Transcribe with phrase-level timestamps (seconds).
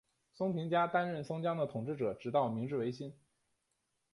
[0.33, 3.13] 松平家担任松江的统治者直到明治维新。